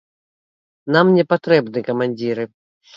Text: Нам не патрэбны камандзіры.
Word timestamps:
Нам 0.97 1.07
не 1.19 1.27
патрэбны 1.37 1.87
камандзіры. 1.93 2.43